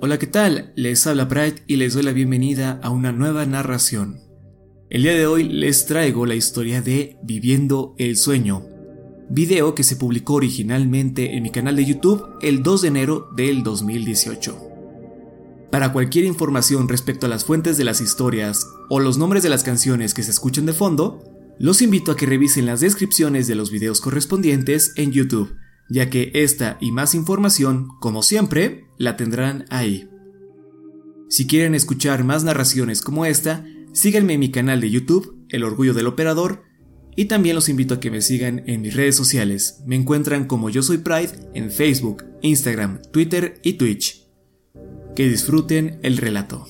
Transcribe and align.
Hola, 0.00 0.20
¿qué 0.20 0.28
tal? 0.28 0.72
Les 0.76 1.04
habla 1.08 1.24
Bright 1.24 1.62
y 1.66 1.74
les 1.74 1.94
doy 1.94 2.04
la 2.04 2.12
bienvenida 2.12 2.78
a 2.84 2.90
una 2.90 3.10
nueva 3.10 3.44
narración. 3.46 4.20
El 4.90 5.02
día 5.02 5.14
de 5.14 5.26
hoy 5.26 5.42
les 5.48 5.86
traigo 5.86 6.24
la 6.24 6.36
historia 6.36 6.82
de 6.82 7.18
Viviendo 7.24 7.96
el 7.98 8.16
Sueño, 8.16 8.64
video 9.28 9.74
que 9.74 9.82
se 9.82 9.96
publicó 9.96 10.34
originalmente 10.34 11.36
en 11.36 11.42
mi 11.42 11.50
canal 11.50 11.74
de 11.74 11.84
YouTube 11.84 12.24
el 12.42 12.62
2 12.62 12.82
de 12.82 12.88
enero 12.88 13.28
del 13.34 13.64
2018. 13.64 14.56
Para 15.72 15.92
cualquier 15.92 16.26
información 16.26 16.88
respecto 16.88 17.26
a 17.26 17.28
las 17.28 17.44
fuentes 17.44 17.76
de 17.76 17.82
las 17.82 18.00
historias 18.00 18.68
o 18.88 19.00
los 19.00 19.18
nombres 19.18 19.42
de 19.42 19.48
las 19.48 19.64
canciones 19.64 20.14
que 20.14 20.22
se 20.22 20.30
escuchan 20.30 20.64
de 20.64 20.74
fondo, 20.74 21.24
los 21.58 21.82
invito 21.82 22.12
a 22.12 22.16
que 22.16 22.26
revisen 22.26 22.66
las 22.66 22.78
descripciones 22.78 23.48
de 23.48 23.56
los 23.56 23.72
videos 23.72 24.00
correspondientes 24.00 24.92
en 24.94 25.10
YouTube, 25.10 25.56
ya 25.90 26.08
que 26.08 26.30
esta 26.34 26.78
y 26.80 26.92
más 26.92 27.16
información, 27.16 27.88
como 27.98 28.22
siempre, 28.22 28.87
la 28.98 29.16
tendrán 29.16 29.64
ahí. 29.70 30.08
Si 31.28 31.46
quieren 31.46 31.74
escuchar 31.74 32.24
más 32.24 32.44
narraciones 32.44 33.00
como 33.00 33.24
esta, 33.24 33.64
síganme 33.92 34.34
en 34.34 34.40
mi 34.40 34.50
canal 34.50 34.80
de 34.80 34.90
YouTube, 34.90 35.46
El 35.48 35.64
Orgullo 35.64 35.94
del 35.94 36.06
Operador, 36.06 36.64
y 37.16 37.24
también 37.24 37.56
los 37.56 37.68
invito 37.68 37.94
a 37.94 38.00
que 38.00 38.10
me 38.10 38.22
sigan 38.22 38.62
en 38.66 38.80
mis 38.80 38.94
redes 38.94 39.16
sociales. 39.16 39.82
Me 39.86 39.96
encuentran 39.96 40.46
como 40.46 40.70
Yo 40.70 40.82
Soy 40.82 40.98
Pride 40.98 41.50
en 41.52 41.70
Facebook, 41.70 42.24
Instagram, 42.42 43.02
Twitter 43.12 43.60
y 43.64 43.72
Twitch. 43.72 44.24
Que 45.16 45.28
disfruten 45.28 45.98
el 46.02 46.16
relato. 46.16 46.66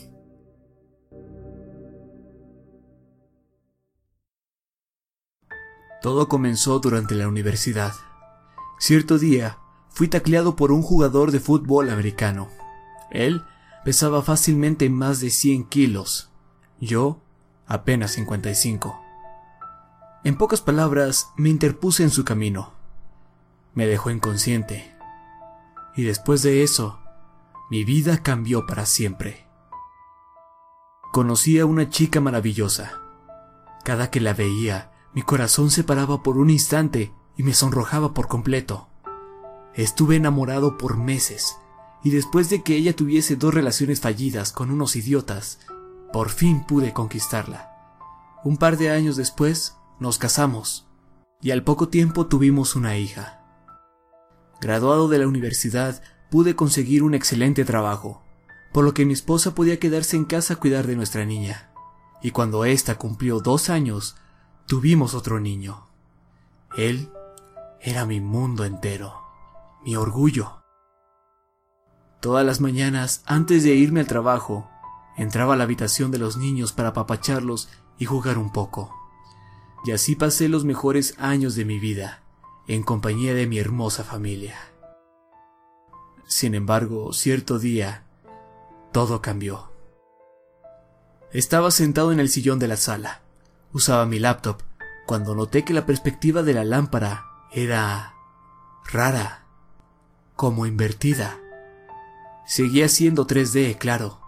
Todo 6.01 6.29
comenzó 6.29 6.79
durante 6.79 7.15
la 7.15 7.29
universidad. 7.29 7.93
Cierto 8.79 9.19
día, 9.19 9.59
fui 9.91 10.09
tacleado 10.09 10.57
por 10.57 10.73
un 10.73 10.83
jugador 10.83 11.31
de 11.31 11.41
fútbol 11.41 11.91
americano. 11.91 12.49
Él 13.11 13.45
pesaba 13.85 14.23
fácilmente 14.23 14.91
más 14.91 15.21
de 15.21 15.31
100 15.31 15.65
kilos. 15.65 16.31
Yo, 16.81 17.21
apenas 17.67 18.13
55. 18.13 19.01
En 20.25 20.37
pocas 20.37 20.61
palabras, 20.61 21.31
me 21.37 21.49
interpuse 21.49 22.03
en 22.03 22.11
su 22.11 22.25
camino. 22.25 22.73
Me 23.75 23.87
dejó 23.87 24.11
inconsciente. 24.11 24.95
Y 25.97 26.03
después 26.03 26.43
de 26.43 26.63
eso, 26.63 27.01
mi 27.71 27.85
vida 27.85 28.23
cambió 28.23 28.67
para 28.67 28.87
siempre. 28.87 29.47
Conocí 31.13 31.59
a 31.59 31.67
una 31.67 31.89
chica 31.89 32.21
maravillosa. 32.21 33.01
Cada 33.85 34.11
que 34.11 34.21
la 34.21 34.35
veía, 34.35 34.93
mi 35.15 35.23
corazón 35.23 35.71
se 35.71 35.85
paraba 35.85 36.23
por 36.23 36.39
un 36.39 36.51
instante 36.51 37.13
y 37.37 37.43
me 37.43 37.55
sonrojaba 37.55 38.13
por 38.13 38.29
completo. 38.29 38.88
Estuve 39.75 40.17
enamorado 40.17 40.79
por 40.79 40.97
meses, 40.97 41.57
y 42.03 42.11
después 42.11 42.51
de 42.51 42.63
que 42.63 42.77
ella 42.77 42.95
tuviese 42.95 43.37
dos 43.37 43.55
relaciones 43.55 44.01
fallidas 44.01 44.53
con 44.53 44.71
unos 44.71 44.97
idiotas, 44.97 45.61
por 46.13 46.31
fin 46.31 46.65
pude 46.65 46.93
conquistarla. 46.93 47.71
Un 48.45 48.57
par 48.57 48.77
de 48.77 48.91
años 48.91 49.17
después, 49.17 49.77
nos 50.01 50.19
casamos, 50.19 50.87
y 51.41 51.51
al 51.51 51.65
poco 51.65 51.89
tiempo 51.89 52.27
tuvimos 52.27 52.77
una 52.77 52.97
hija. 52.97 53.45
Graduado 54.61 55.09
de 55.09 55.19
la 55.19 55.29
universidad, 55.29 56.03
pude 56.31 56.57
conseguir 56.57 57.03
un 57.03 57.15
excelente 57.15 57.65
trabajo, 57.65 58.23
por 58.73 58.85
lo 58.85 58.95
que 58.95 59.05
mi 59.05 59.13
esposa 59.13 59.55
podía 59.55 59.79
quedarse 59.79 60.17
en 60.17 60.25
casa 60.25 60.55
a 60.55 60.57
cuidar 60.57 60.87
de 60.87 60.97
nuestra 60.97 61.25
niña. 61.25 61.71
Y 62.23 62.33
cuando 62.33 62.65
ésta 62.65 62.97
cumplió 62.97 63.41
dos 63.41 63.71
años, 63.71 64.17
tuvimos 64.67 65.15
otro 65.15 65.41
niño. 65.41 65.87
Él 66.77 67.11
era 67.81 68.05
mi 68.07 68.21
mundo 68.21 68.65
entero, 68.65 69.23
mi 69.85 69.97
orgullo. 69.97 70.63
Todas 72.21 72.45
las 72.45 72.61
mañanas, 72.61 73.23
antes 73.27 73.63
de 73.63 73.75
irme 73.75 74.01
al 74.01 74.07
trabajo, 74.07 74.69
entraba 75.17 75.55
a 75.55 75.57
la 75.57 75.65
habitación 75.65 76.11
de 76.11 76.19
los 76.19 76.37
niños 76.37 76.73
para 76.73 76.91
apapacharlos 76.91 77.69
y 77.99 78.07
jugar 78.07 78.39
un 78.39 78.53
poco. 78.53 78.95
Y 79.85 79.93
así 79.93 80.17
pasé 80.17 80.49
los 80.49 80.65
mejores 80.65 81.15
años 81.19 81.55
de 81.55 81.65
mi 81.65 81.79
vida, 81.79 82.23
en 82.67 82.83
compañía 82.83 83.35
de 83.35 83.47
mi 83.47 83.59
hermosa 83.59 84.05
familia. 84.05 84.57
Sin 86.27 86.55
embargo, 86.55 87.13
cierto 87.13 87.59
día, 87.59 88.05
todo 88.93 89.23
cambió. 89.23 89.73
Estaba 91.33 91.71
sentado 91.71 92.13
en 92.13 92.21
el 92.21 92.29
sillón 92.29 92.59
de 92.59 92.69
la 92.69 92.77
sala. 92.77 93.23
Usaba 93.73 94.07
mi 94.07 94.19
laptop 94.19 94.63
cuando 95.07 95.35
noté 95.35 95.65
que 95.65 95.73
la 95.73 95.87
perspectiva 95.87 96.43
de 96.43 96.53
la 96.53 96.65
lámpara 96.65 97.25
era 97.53 98.15
rara, 98.93 99.47
como 100.39 100.67
invertida. 100.67 101.41
Seguía 102.47 102.89
siendo 102.89 103.27
3D, 103.27 103.77
claro. 103.77 104.21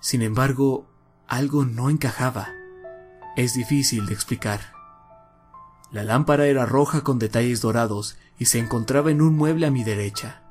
Sin 0.00 0.22
embargo, 0.22 0.88
algo 1.28 1.64
no 1.64 1.88
encajaba. 1.88 2.48
Es 3.36 3.54
difícil 3.54 4.06
de 4.06 4.12
explicar. 4.12 4.72
La 5.92 6.02
lámpara 6.02 6.46
era 6.46 6.66
roja 6.66 7.02
con 7.02 7.20
detalles 7.20 7.60
dorados 7.60 8.18
y 8.40 8.46
se 8.46 8.58
encontraba 8.58 9.12
en 9.12 9.22
un 9.22 9.36
mueble 9.36 9.68
a 9.68 9.70
mi 9.70 9.84
derecha. 9.84 10.42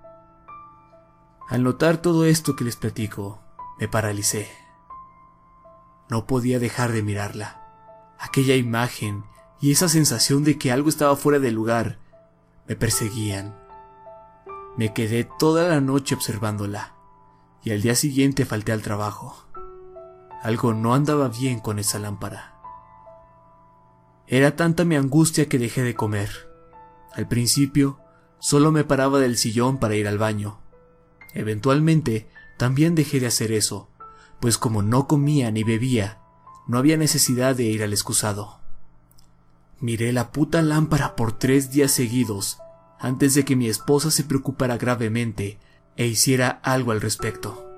Al 1.50 1.64
notar 1.64 1.98
todo 1.98 2.24
esto 2.24 2.56
que 2.56 2.64
les 2.64 2.78
platico, 2.78 3.42
me 3.78 3.90
paralicé. 3.90 4.48
No 6.10 6.26
podía 6.26 6.58
dejar 6.58 6.94
de 6.94 7.04
mirarla. 7.04 8.16
Aquella 8.18 8.56
imagen 8.56 9.26
y 9.60 9.74
esa 9.74 9.90
sensación 9.90 10.46
de 10.46 10.58
que 10.58 10.72
algo 10.72 10.88
estaba 10.88 11.18
fuera 11.18 11.40
de 11.40 11.52
lugar 11.52 12.00
me 12.66 12.78
perseguían. 12.78 13.65
Me 14.78 14.94
quedé 14.94 15.24
toda 15.24 15.70
la 15.70 15.80
noche 15.80 16.16
observándola 16.16 16.96
y 17.64 17.72
al 17.72 17.82
día 17.82 17.96
siguiente 17.96 18.46
falté 18.46 18.74
al 18.74 18.82
trabajo. 18.82 19.48
Algo 20.44 20.74
no 20.74 20.94
andaba 20.94 21.30
bien 21.30 21.60
con 21.60 21.80
esa 21.80 21.98
lámpara. 21.98 22.56
Era 24.28 24.56
tanta 24.56 24.84
mi 24.84 24.96
angustia 24.96 25.48
que 25.48 25.60
dejé 25.60 25.82
de 25.82 25.96
comer. 25.96 26.30
Al 27.14 27.28
principio, 27.28 28.00
solo 28.40 28.72
me 28.72 28.84
paraba 28.84 29.20
del 29.20 29.38
sillón 29.38 29.80
para 29.80 29.96
ir 29.96 30.08
al 30.08 30.18
baño. 30.18 30.60
Eventualmente, 31.34 32.30
también 32.58 32.96
dejé 32.96 33.20
de 33.20 33.28
hacer 33.28 33.52
eso, 33.54 33.90
pues 34.42 34.58
como 34.58 34.82
no 34.82 35.08
comía 35.08 35.52
ni 35.52 35.64
bebía, 35.64 36.20
no 36.68 36.78
había 36.78 36.98
necesidad 36.98 37.56
de 37.56 37.64
ir 37.64 37.82
al 37.82 37.94
excusado. 37.94 38.60
Miré 39.80 40.12
la 40.12 40.32
puta 40.32 40.62
lámpara 40.62 41.16
por 41.16 41.38
tres 41.38 41.72
días 41.72 41.92
seguidos 41.92 42.58
antes 43.06 43.36
de 43.36 43.46
que 43.46 43.56
mi 43.56 43.70
esposa 43.70 44.10
se 44.10 44.24
preocupara 44.24 44.78
gravemente 44.78 45.60
e 45.96 46.08
hiciera 46.08 46.60
algo 46.64 46.92
al 46.92 47.02
respecto. 47.02 47.70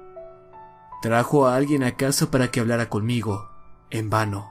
Trajo 1.02 1.48
a 1.48 1.58
alguien 1.58 1.84
a 1.84 1.98
casa 1.98 2.32
para 2.32 2.50
que 2.50 2.62
hablara 2.62 2.88
conmigo, 2.88 3.50
en 3.90 4.10
vano, 4.10 4.50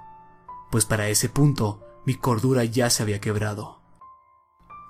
pues 0.70 0.84
para 0.84 1.08
ese 1.08 1.30
punto 1.30 1.82
mi 2.04 2.14
cordura 2.14 2.62
ya 2.64 2.90
se 2.90 3.02
había 3.02 3.22
quebrado. 3.22 3.80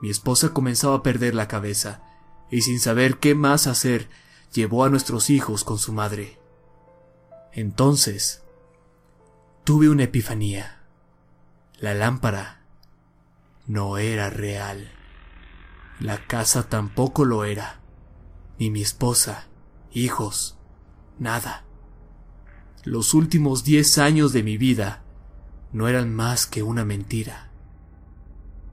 Mi 0.03 0.11
esposa 0.11 0.53
comenzaba 0.53 0.97
a 0.97 1.03
perder 1.05 1.37
la 1.37 1.47
cabeza, 1.47 2.03
y 2.51 2.63
sin 2.63 2.81
saber 2.81 3.19
qué 3.19 3.37
más 3.37 3.69
hacer, 3.69 4.09
llevó 4.53 4.83
a 4.83 4.89
nuestros 4.89 5.31
hijos 5.31 5.63
con 5.63 5.79
su 5.79 5.93
madre. 5.93 6.41
Entonces, 7.53 8.43
tuve 9.63 9.89
una 9.89 10.03
epifanía. 10.03 10.81
La 11.79 11.95
lámpara 11.95 12.63
no 13.69 13.99
era 13.99 14.31
real. 14.31 14.96
La 16.01 16.27
casa 16.27 16.69
tampoco 16.69 17.25
lo 17.25 17.45
era. 17.45 17.81
Ni 18.59 18.71
mi 18.71 18.83
esposa, 18.83 19.47
hijos, 19.93 20.59
nada. 21.19 21.65
Los 22.85 23.15
últimos 23.15 23.65
diez 23.65 23.97
años 23.97 24.33
de 24.35 24.43
mi 24.43 24.59
vida 24.59 25.03
no 25.73 25.89
eran 25.89 26.15
más 26.15 26.47
que 26.47 26.63
una 26.63 26.85
mentira. 26.85 27.51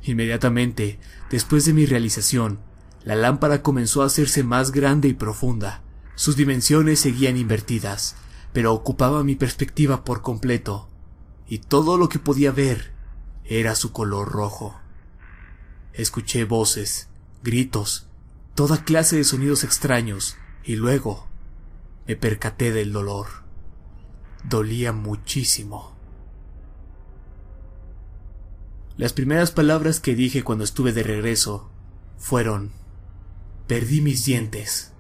Inmediatamente, 0.02 1.00
después 1.30 1.64
de 1.66 1.74
mi 1.74 1.86
realización, 1.86 2.60
la 3.06 3.16
lámpara 3.16 3.62
comenzó 3.62 4.04
a 4.04 4.08
hacerse 4.08 4.44
más 4.44 4.72
grande 4.72 5.08
y 5.08 5.14
profunda. 5.14 5.82
Sus 6.16 6.36
dimensiones 6.36 7.00
seguían 7.00 7.38
invertidas, 7.38 8.18
pero 8.52 8.74
ocupaba 8.74 9.24
mi 9.24 9.36
perspectiva 9.36 10.04
por 10.04 10.22
completo, 10.22 10.90
y 11.48 11.60
todo 11.60 11.98
lo 11.98 12.10
que 12.10 12.20
podía 12.20 12.52
ver 12.52 12.94
era 13.46 13.76
su 13.76 13.94
color 13.94 14.30
rojo. 14.30 14.76
Escuché 15.94 16.44
voces, 16.44 17.10
gritos, 17.44 18.08
toda 18.56 18.86
clase 18.86 19.18
de 19.18 19.24
sonidos 19.26 19.64
extraños, 19.64 20.38
y 20.64 20.78
luego 20.78 21.28
me 22.08 22.16
percaté 22.16 22.72
del 22.72 22.94
dolor. 22.94 23.28
Dolía 24.44 24.94
muchísimo. 24.94 25.94
Las 28.96 29.12
primeras 29.14 29.52
palabras 29.52 30.00
que 30.00 30.16
dije 30.16 30.44
cuando 30.44 30.64
estuve 30.64 30.94
de 30.94 31.04
regreso 31.04 31.70
fueron, 32.18 32.72
perdí 33.68 34.02
mis 34.02 34.24
dientes. 34.24 34.94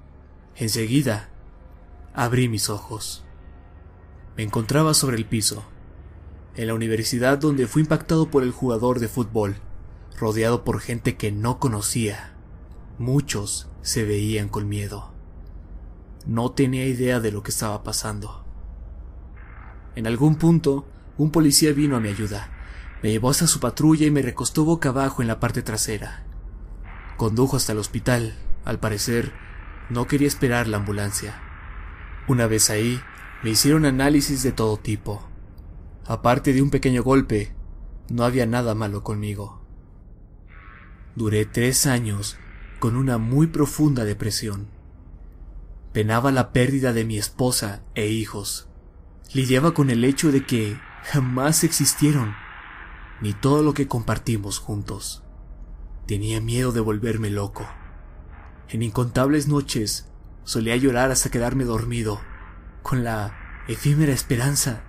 Enseguida, 0.56 1.30
abrí 2.14 2.50
mis 2.50 2.70
ojos. 2.70 3.24
Me 4.36 4.44
encontraba 4.44 4.94
sobre 4.94 5.18
el 5.18 5.26
piso, 5.26 5.64
en 6.56 6.68
la 6.68 6.74
universidad 6.74 7.38
donde 7.38 7.68
fui 7.68 7.84
impactado 7.84 8.30
por 8.30 8.44
el 8.44 8.52
jugador 8.52 9.00
de 9.00 9.08
fútbol, 9.08 9.58
rodeado 10.18 10.64
por 10.64 10.80
gente 10.80 11.16
que 11.16 11.32
no 11.32 11.60
conocía. 11.60 12.33
Muchos 13.00 13.70
se 13.82 14.04
veían 14.04 14.50
con 14.50 14.70
miedo. 14.70 15.12
No 16.28 16.52
tenía 16.52 16.86
idea 16.86 17.20
de 17.20 17.32
lo 17.32 17.42
que 17.42 17.50
estaba 17.50 17.82
pasando. 17.82 18.46
En 19.96 20.06
algún 20.06 20.36
punto, 20.36 20.88
un 21.18 21.32
policía 21.32 21.74
vino 21.74 21.96
a 21.96 22.00
mi 22.00 22.10
ayuda. 22.10 22.50
Me 23.02 23.10
llevó 23.10 23.32
hasta 23.32 23.48
su 23.48 23.60
patrulla 23.60 24.06
y 24.06 24.12
me 24.12 24.22
recostó 24.22 24.64
boca 24.64 24.90
abajo 24.90 25.24
en 25.24 25.28
la 25.28 25.40
parte 25.40 25.64
trasera. 25.64 26.24
Condujo 27.18 27.58
hasta 27.58 27.72
el 27.72 27.80
hospital. 27.80 28.36
Al 28.64 28.80
parecer, 28.80 29.34
no 29.90 30.08
quería 30.08 30.28
esperar 30.28 30.68
la 30.68 30.78
ambulancia. 30.78 31.42
Una 32.28 32.46
vez 32.46 32.70
ahí, 32.70 33.02
me 33.44 33.50
hicieron 33.50 33.86
análisis 33.86 34.44
de 34.44 34.52
todo 34.52 34.78
tipo. 34.78 35.28
Aparte 36.06 36.54
de 36.54 36.62
un 36.62 36.70
pequeño 36.70 37.02
golpe, 37.02 37.56
no 38.08 38.24
había 38.24 38.46
nada 38.46 38.76
malo 38.76 39.04
conmigo. 39.04 39.62
Duré 41.16 41.46
tres 41.46 41.88
años 41.88 42.38
con 42.84 42.98
una 42.98 43.18
muy 43.18 43.48
profunda 43.48 44.04
depresión. 44.04 44.68
Penaba 45.94 46.34
la 46.34 46.52
pérdida 46.52 46.92
de 46.92 47.06
mi 47.06 47.18
esposa 47.18 47.82
e 47.96 48.08
hijos. 48.08 48.68
Lidiaba 49.32 49.74
con 49.74 49.90
el 49.90 50.04
hecho 50.04 50.34
de 50.34 50.46
que 50.46 50.78
jamás 51.04 51.64
existieron, 51.64 52.36
ni 53.22 53.32
todo 53.32 53.64
lo 53.64 53.74
que 53.74 53.88
compartimos 53.88 54.60
juntos. 54.60 55.24
Tenía 56.08 56.42
miedo 56.42 56.74
de 56.74 56.82
volverme 56.82 57.30
loco. 57.30 57.66
En 58.68 58.84
incontables 58.84 59.48
noches 59.48 60.10
solía 60.44 60.76
llorar 60.76 61.10
hasta 61.10 61.32
quedarme 61.32 61.64
dormido 61.64 62.20
con 62.82 63.06
la 63.06 63.64
efímera 63.70 64.12
esperanza 64.12 64.84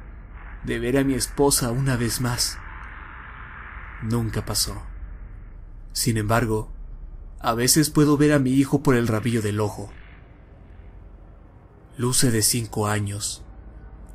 de 0.65 0.81
ver 0.81 0.99
a 0.99 1.05
mi 1.05 1.15
esposa 1.15 1.71
una 1.71 1.97
vez 1.97 2.21
más. 2.21 2.59
Nunca 4.03 4.45
pasó. 4.45 4.83
Sin 5.93 6.17
embargo, 6.17 6.74
a 7.45 7.53
veces 7.53 7.91
puedo 7.91 8.17
ver 8.17 8.33
a 8.33 8.39
mi 8.39 8.53
hijo 8.53 8.83
por 8.83 8.97
el 8.97 9.07
rabillo 9.07 9.43
del 9.43 9.61
ojo. 9.61 9.93
Luce 11.99 12.31
de 12.31 12.41
cinco 12.41 12.87
años, 12.87 13.43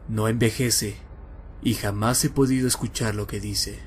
no 0.07 0.27
envejece 0.27 0.97
y 1.61 1.75
jamás 1.75 2.25
he 2.25 2.31
podido 2.31 2.67
escuchar 2.67 3.13
lo 3.13 3.27
que 3.27 3.39
dice. 3.39 3.77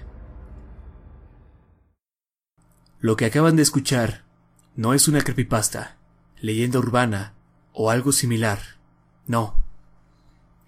Lo 3.01 3.17
que 3.17 3.25
acaban 3.25 3.57
de 3.57 3.63
escuchar 3.63 4.25
no 4.77 4.95
es 4.95 5.09
una 5.09 5.23
creepypasta, 5.23 5.99
leyenda 6.41 6.79
urbana 6.79 7.35
o 7.73 7.91
algo 7.91 8.13
similar. 8.13 8.61
No, 9.27 9.57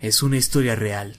es 0.01 0.21
una 0.21 0.37
historia 0.37 0.75
real. 0.75 1.19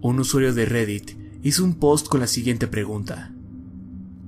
Un 0.00 0.18
usuario 0.18 0.52
de 0.52 0.66
Reddit 0.66 1.16
hizo 1.44 1.62
un 1.62 1.76
post 1.76 2.08
con 2.08 2.18
la 2.18 2.26
siguiente 2.26 2.66
pregunta. 2.66 3.35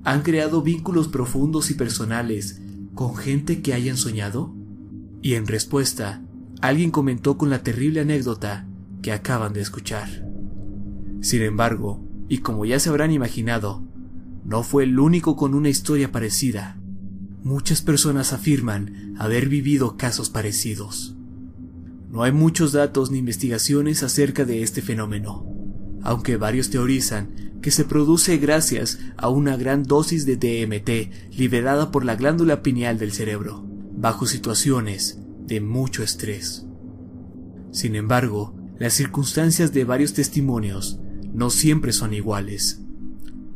¿Han 0.03 0.21
creado 0.21 0.61
vínculos 0.61 1.07
profundos 1.07 1.71
y 1.71 1.73
personales 1.73 2.61
con 2.95 3.15
gente 3.15 3.61
que 3.61 3.73
hayan 3.73 3.97
soñado? 3.97 4.55
Y 5.21 5.33
en 5.33 5.45
respuesta, 5.45 6.23
alguien 6.61 6.91
comentó 6.91 7.37
con 7.37 7.49
la 7.49 7.63
terrible 7.63 8.01
anécdota 8.01 8.67
que 9.01 9.11
acaban 9.11 9.53
de 9.53 9.61
escuchar. 9.61 10.25
Sin 11.21 11.41
embargo, 11.41 12.05
y 12.29 12.39
como 12.39 12.65
ya 12.65 12.79
se 12.79 12.89
habrán 12.89 13.11
imaginado, 13.11 13.83
no 14.45 14.63
fue 14.63 14.83
el 14.83 14.99
único 14.99 15.35
con 15.35 15.53
una 15.53 15.69
historia 15.69 16.11
parecida. 16.11 16.77
Muchas 17.43 17.81
personas 17.81 18.33
afirman 18.33 19.15
haber 19.17 19.49
vivido 19.49 19.97
casos 19.97 20.29
parecidos. 20.29 21.15
No 22.09 22.23
hay 22.23 22.31
muchos 22.31 22.71
datos 22.71 23.11
ni 23.11 23.19
investigaciones 23.19 24.01
acerca 24.01 24.45
de 24.45 24.63
este 24.63 24.81
fenómeno, 24.81 25.45
aunque 26.03 26.37
varios 26.37 26.69
teorizan 26.69 27.48
que 27.61 27.71
se 27.71 27.85
produce 27.85 28.37
gracias 28.37 28.99
a 29.17 29.29
una 29.29 29.57
gran 29.57 29.83
dosis 29.83 30.25
de 30.25 30.37
DMT 30.37 31.35
liberada 31.37 31.91
por 31.91 32.05
la 32.05 32.15
glándula 32.15 32.61
pineal 32.61 32.97
del 32.97 33.11
cerebro, 33.11 33.65
bajo 33.95 34.25
situaciones 34.25 35.19
de 35.45 35.61
mucho 35.61 36.03
estrés. 36.03 36.65
Sin 37.71 37.95
embargo, 37.95 38.55
las 38.77 38.93
circunstancias 38.93 39.73
de 39.73 39.83
varios 39.83 40.13
testimonios 40.13 40.99
no 41.33 41.49
siempre 41.49 41.91
son 41.91 42.13
iguales. 42.13 42.81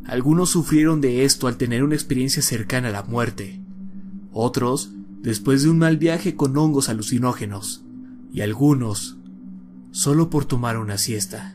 Algunos 0.04 0.50
sufrieron 0.50 1.00
de 1.00 1.24
esto 1.24 1.46
al 1.46 1.56
tener 1.56 1.82
una 1.82 1.94
experiencia 1.94 2.42
cercana 2.42 2.88
a 2.88 2.92
la 2.92 3.02
muerte, 3.04 3.62
otros 4.32 4.92
después 5.22 5.62
de 5.62 5.70
un 5.70 5.78
mal 5.78 5.96
viaje 5.96 6.36
con 6.36 6.56
hongos 6.58 6.90
alucinógenos, 6.90 7.86
y 8.30 8.42
algunos 8.42 9.16
solo 9.92 10.28
por 10.28 10.44
tomar 10.44 10.76
una 10.76 10.98
siesta. 10.98 11.54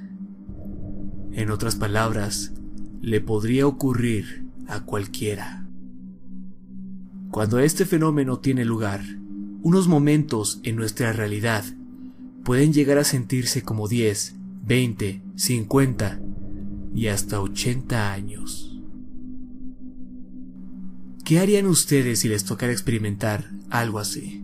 En 1.34 1.52
otras 1.52 1.76
palabras, 1.76 2.54
le 3.02 3.22
podría 3.22 3.68
ocurrir 3.68 4.46
a 4.68 4.82
cualquiera. 4.82 5.66
Cuando 7.32 7.60
este 7.60 7.86
fenómeno 7.86 8.40
tiene 8.40 8.66
lugar, 8.66 9.02
unos 9.62 9.88
momentos 9.88 10.60
en 10.64 10.76
nuestra 10.76 11.14
realidad 11.14 11.64
pueden 12.44 12.74
llegar 12.74 12.98
a 12.98 13.04
sentirse 13.04 13.62
como 13.62 13.88
10, 13.88 14.36
20, 14.66 15.22
50 15.36 16.20
y 16.96 17.08
hasta 17.08 17.42
80 17.42 18.12
años. 18.12 18.82
¿Qué 21.24 21.40
harían 21.40 21.68
ustedes 21.68 22.20
si 22.20 22.28
les 22.28 22.46
tocara 22.46 22.72
experimentar 22.72 23.52
algo 23.70 24.00
así? 24.00 24.44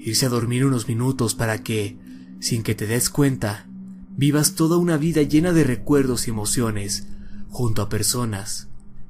irse 0.00 0.26
a 0.26 0.30
dormir 0.30 0.64
unos 0.64 0.88
minutos 0.88 1.34
para 1.34 1.62
que, 1.62 1.98
sin 2.40 2.62
que 2.62 2.74
te 2.74 2.86
des 2.86 3.10
cuenta, 3.10 3.68
vivas 4.10 4.54
toda 4.54 4.76
una 4.76 4.96
vida 4.96 5.22
llena 5.22 5.52
de 5.52 5.64
recuerdos 5.64 6.26
y 6.26 6.30
emociones 6.30 7.06
junto 7.50 7.82
a 7.82 7.88
personas 7.88 8.68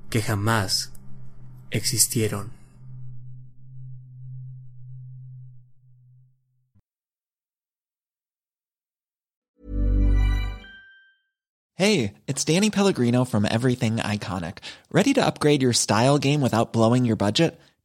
que 0.09 0.23
jamás 0.23 0.93
existieron. 1.71 2.53
Hey, 11.75 12.13
it's 12.27 12.45
Danny 12.45 12.69
Pellegrino 12.69 13.25
from 13.25 13.47
Everything 13.47 13.97
Iconic. 13.97 14.59
¿Ready 14.93 15.15
to 15.15 15.25
upgrade 15.25 15.63
your 15.63 15.73
style 15.73 16.19
game 16.19 16.43
without 16.43 16.75
blowing 16.75 17.07
your 17.07 17.17
budget? 17.17 17.59